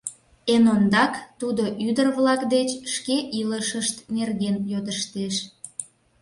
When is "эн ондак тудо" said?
0.53-1.63